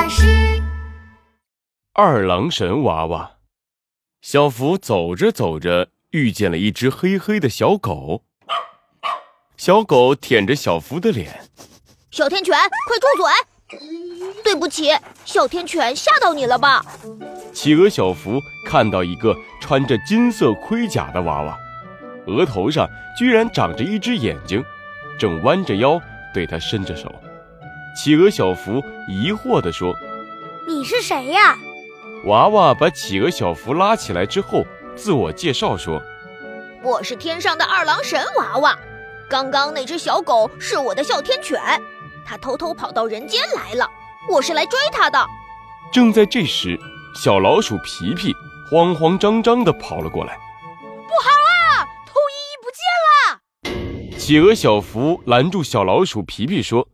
[0.00, 0.24] 巴士。
[1.92, 3.32] 二郎神娃娃，
[4.22, 8.24] 小福走着走着，遇见了一只黑黑的小狗。
[9.58, 11.42] 小狗舔着小福的脸，
[12.10, 12.56] 小天犬，
[12.86, 14.40] 快住嘴！
[14.42, 14.88] 对不起，
[15.26, 16.82] 小天犬吓到你了吧？
[17.52, 21.58] 企鹅小福看到一个穿着金色盔甲的娃娃，
[22.26, 22.88] 额头上
[23.18, 24.64] 居然长着一只眼睛，
[25.18, 26.00] 正弯着腰
[26.32, 27.14] 对他伸着手。
[27.96, 29.92] 企鹅小福疑惑地说
[30.66, 31.56] ：“你是谁呀？”
[32.26, 36.00] 娃娃把企鹅小福拉起来之后，自我介绍说
[36.82, 38.78] ：“我是天上的二郎神娃娃。
[39.28, 41.60] 刚刚那只小狗是我的哮天犬，
[42.24, 43.88] 它偷偷跑到人间来了，
[44.30, 45.26] 我是来追它的。”
[45.92, 46.78] 正在这时，
[47.14, 48.32] 小老鼠皮皮
[48.70, 50.38] 慌慌张张地跑了过来
[51.08, 56.86] ：“不好啊，兔依依不见了！”企鹅小福拦住小老鼠皮皮说。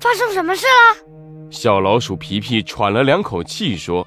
[0.00, 1.50] 发生什么事了？
[1.50, 4.06] 小老鼠皮皮喘了两口气说：“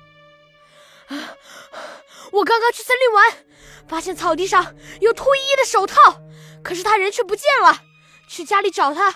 [2.31, 3.33] 我刚刚去森林玩，
[3.87, 5.95] 发现草地上有兔依依的手套，
[6.63, 7.81] 可是他人却不见了。
[8.27, 9.09] 去家里找他，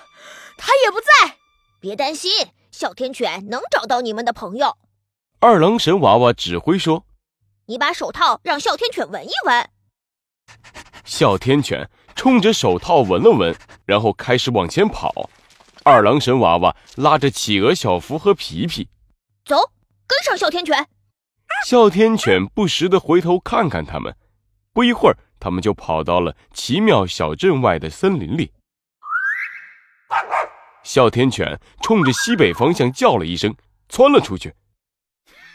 [0.58, 1.38] 他也不在。
[1.80, 2.32] 别担心，
[2.72, 4.78] 哮天犬能找到你们的朋友。”
[5.40, 7.06] 二郎神娃娃指挥说
[7.68, 9.70] ：“你把手套让哮天犬闻一闻。”
[11.06, 13.54] 哮天犬冲着手套闻了闻，
[13.86, 15.30] 然后开始往前跑。
[15.84, 18.88] 二郎神娃娃拉着企鹅小福和皮皮，
[19.46, 19.58] 走，
[20.08, 20.88] 跟上哮天犬。
[21.68, 24.16] 哮天犬不时地回头看看他们，
[24.72, 28.54] 不一会儿，他们就跑到了奇妙小镇外的森林里。
[30.84, 33.54] 哮天犬冲着西北方向叫了一声，
[33.90, 34.54] 窜了出去。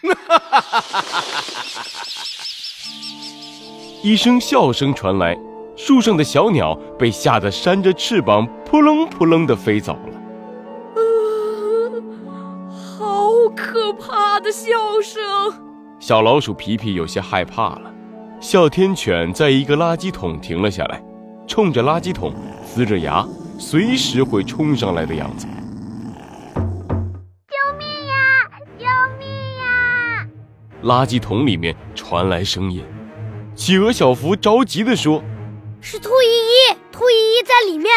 [4.03, 5.37] 一声笑声传来，
[5.79, 10.19] 树上的小鸟被吓得扇着翅膀，扑棱扑棱地飞走了。
[13.57, 14.71] 可怕的笑
[15.03, 15.23] 声！
[16.01, 17.93] 小老鼠皮皮有些害怕了。
[18.41, 21.03] 哮天犬在一个垃圾桶停了下来，
[21.47, 22.35] 冲着垃圾桶
[22.67, 23.27] 呲着牙，
[23.59, 25.47] 随时会冲上来的样子。
[26.57, 28.15] 救命呀！
[28.79, 28.85] 救
[29.19, 30.27] 命呀！
[30.83, 32.85] 垃圾桶里面传来声音。
[33.55, 35.23] 企鹅小福着急地说
[35.81, 37.91] ：“是兔依依，兔依依在里面。”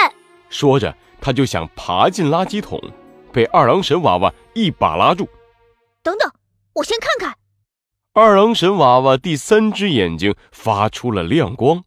[0.50, 2.80] 说着，他就想爬进垃圾桶，
[3.32, 5.28] 被二郎神娃娃一把拉住。
[6.04, 6.32] 等等，
[6.74, 7.38] 我先看看。
[8.14, 11.84] 二郎神娃娃第三只眼睛发出了亮光，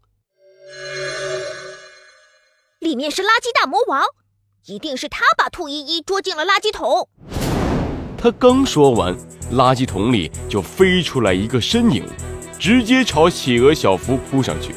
[2.81, 4.03] 里面是垃圾大魔王，
[4.67, 7.09] 一定是他把兔依依捉进了垃圾桶。
[8.17, 9.15] 他刚说完，
[9.53, 12.07] 垃圾桶里就飞出来一个身影，
[12.59, 14.75] 直接朝企鹅小福扑上去。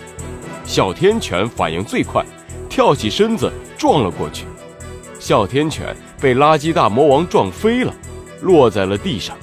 [0.67, 2.23] 哮天犬反应最快，
[2.69, 4.45] 跳起身子撞了过去。
[5.17, 7.93] 哮天犬被垃圾大魔王撞飞了。
[8.41, 9.35] 落在了地上，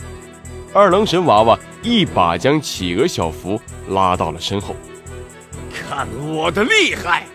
[0.73, 4.77] 二郎神娃娃一把将企鹅小福拉到了身后。
[5.73, 7.27] 看我的厉害！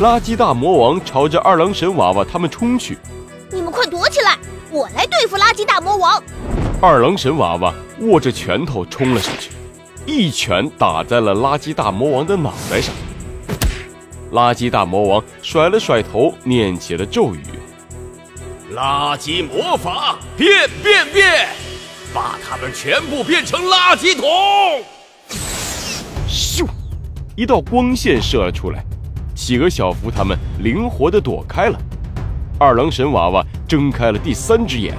[0.00, 2.96] 垃圾大魔王朝着二郎神娃娃他们冲去。
[3.50, 4.38] 你们快躲起来，
[4.70, 6.22] 我来对付垃圾大魔王。
[6.80, 9.50] 二郎神娃娃握着拳头冲了上去，
[10.06, 12.94] 一拳打在了垃圾大魔王的脑袋上。
[14.32, 17.40] 垃圾大魔王甩了甩头，念起了咒语。
[18.74, 21.48] 垃圾魔法变变变，
[22.14, 24.26] 把他们全部变成垃圾桶！
[26.28, 26.66] 咻，
[27.34, 28.84] 一道光线射了出来，
[29.34, 31.78] 企鹅小福他们灵活地躲开了。
[32.58, 34.94] 二郎神娃娃睁开了第三只眼，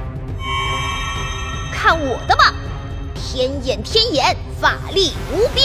[1.72, 2.47] 看我的吧！
[3.38, 5.64] 天眼天眼，法力无边！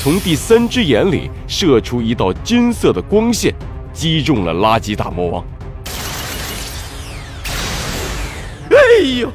[0.00, 3.52] 从第三只眼里射出一道金色的光线，
[3.92, 5.44] 击中了垃圾大魔王。
[8.70, 8.76] 哎
[9.18, 9.28] 呦，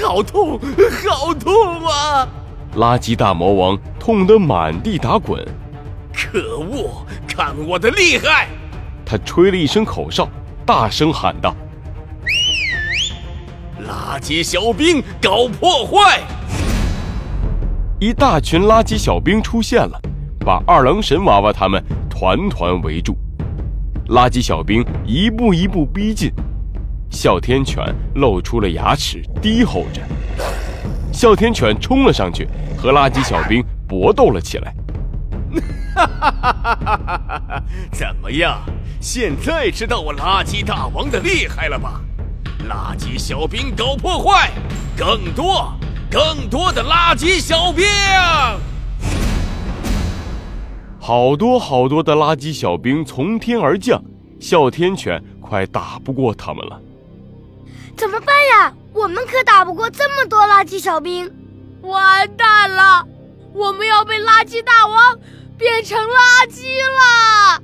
[0.00, 0.60] 好痛，
[1.08, 2.28] 好痛啊！
[2.76, 5.44] 垃圾大魔王痛得满地打滚。
[6.14, 8.46] 可恶，看我的厉害！
[9.04, 10.28] 他吹了一声口哨，
[10.64, 11.52] 大声喊道
[14.04, 16.20] ：“垃圾小兵搞破坏！”
[17.98, 19.98] 一大群垃圾小兵出现了，
[20.40, 23.16] 把二郎神娃娃他们团团围住。
[24.08, 26.30] 垃圾小兵一步一步逼近。
[27.10, 27.82] 哮天犬
[28.16, 30.02] 露出了牙齿，低吼着。
[31.10, 32.46] 哮天犬冲了上去，
[32.76, 34.74] 和垃圾小兵搏斗了起来。
[35.94, 37.62] 哈哈哈哈哈哈！
[37.90, 38.60] 怎么样？
[39.00, 42.02] 现在知道我垃圾大王的厉害了吧？
[42.68, 44.50] 垃圾小兵搞破坏，
[44.96, 45.72] 更多、
[46.10, 47.84] 更多的垃圾小兵！
[50.98, 54.02] 好多好多的垃圾小兵从天而降，
[54.40, 56.80] 哮天犬快打不过他们了。
[57.96, 58.72] 怎么办呀？
[58.94, 61.30] 我们可打不过这么多垃圾小兵。
[61.82, 63.04] 完蛋了，
[63.52, 65.18] 我们要被垃圾大王
[65.58, 67.62] 变成垃圾了！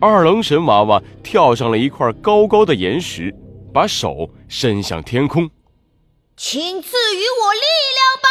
[0.00, 3.34] 二郎神娃娃跳上了一块高高的岩石，
[3.74, 5.50] 把手伸向天空，
[6.36, 7.60] 请赐予我力
[7.98, 8.28] 量吧！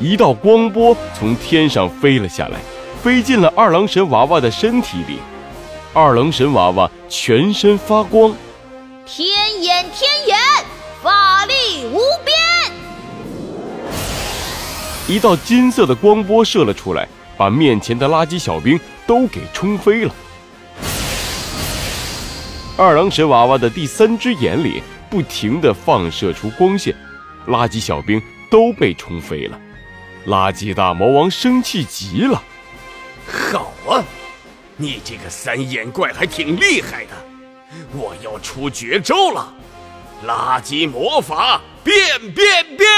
[0.00, 2.58] 一道光波从天上飞了下来，
[3.00, 5.20] 飞进了二郎神娃娃的身体里。
[5.94, 8.34] 二郎神娃娃全身发光，
[9.06, 10.36] 天眼天眼，
[11.04, 12.36] 法力无边。
[15.06, 18.76] 一道金色的光波射了出来，把面前的垃圾小兵
[19.06, 20.12] 都给冲飞了。
[22.78, 26.94] 二郎神娃娃的第三只眼里不停地放射出光线，
[27.46, 28.20] 垃圾小兵
[28.50, 29.60] 都被冲飞了。
[30.26, 32.42] 垃圾大魔王生气极了，
[33.26, 34.02] 好啊！
[34.78, 37.10] 你这个三眼怪还挺厉害的，
[37.92, 39.52] 我要出绝招了！
[40.26, 42.88] 垃圾魔法变变变！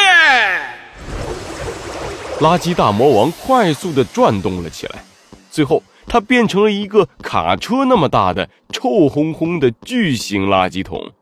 [2.40, 5.04] 垃圾大魔王快速地转动了起来，
[5.50, 11.12] 最后他变成了一个卡车那么大的臭烘烘的巨型垃圾桶。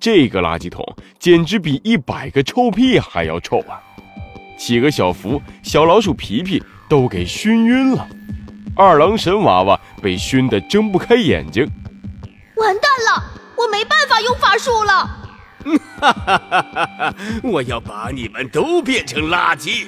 [0.00, 0.84] 这个垃圾桶
[1.18, 3.80] 简直比一百个臭屁还要臭啊！
[4.58, 8.08] 企鹅小福、小老鼠皮皮都给熏晕了。
[8.74, 11.68] 二郎神娃娃被熏得睁不开眼睛，
[12.56, 13.22] 完蛋了！
[13.56, 15.18] 我没办法用法术了。
[16.00, 17.14] 哈哈哈哈哈！
[17.42, 19.86] 我要把你们都变成垃圾。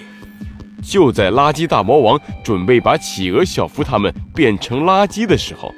[0.85, 5.75] 就在垃圾大魔王准备把企鹅小福他们变成垃圾的时候，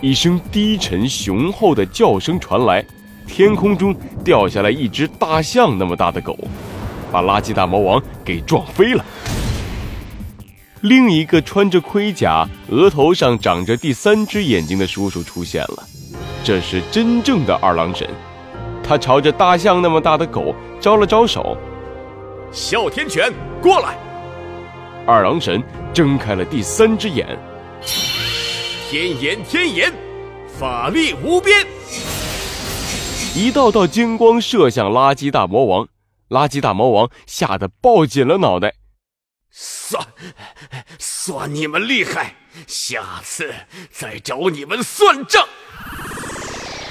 [0.00, 2.84] 一声低沉雄厚的叫声传来，
[3.26, 6.38] 天空中掉下来一只大象那么大的狗，
[7.10, 9.04] 把垃圾大魔王给撞飞了。
[10.82, 15.82] 另一个穿着盔甲、额头上长着第三只眼睛的叔叔出现了，
[16.44, 18.08] 这是真正的二郎神。
[18.84, 21.58] 他朝着大象那么大的狗招了招手
[22.52, 23.98] ：“哮天犬，过来！”
[25.06, 25.62] 二郎神
[25.94, 27.38] 睁开了第三只眼，
[28.90, 29.92] 天眼天眼，
[30.58, 31.66] 法力无边。
[33.34, 35.88] 一道道金光射向垃圾大魔王，
[36.28, 38.74] 垃圾大魔王吓得抱紧了脑袋。
[39.50, 40.04] 算，
[40.98, 42.34] 算你们厉害，
[42.66, 43.54] 下次
[43.90, 45.46] 再找你们算账。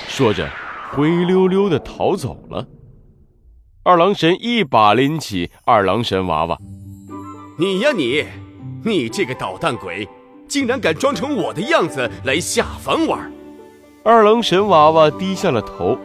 [0.07, 0.49] 说着，
[0.91, 2.65] 灰溜溜的逃走了。
[3.87, 6.57] 二郎神一把拎起二郎神娃娃，
[7.57, 8.25] 你呀你，
[8.83, 10.05] 你这个捣蛋鬼，
[10.45, 13.31] 竟然敢装成我的样子来下凡玩！
[14.03, 15.97] 二郎神娃娃低下了头，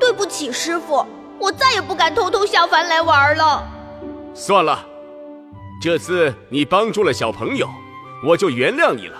[0.00, 1.04] 对不起，师傅，
[1.38, 3.62] 我再也不敢偷偷下凡来玩了。
[4.32, 4.86] 算了。
[5.82, 7.68] 这次你帮助了小朋友，
[8.24, 9.18] 我就原谅你了。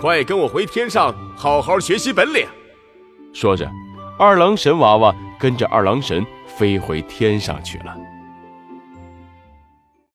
[0.00, 2.46] 快跟我回天上，好好学习本领。
[3.34, 3.70] 说着，
[4.18, 8.11] 二郎神娃娃跟着二郎神飞回天上去了。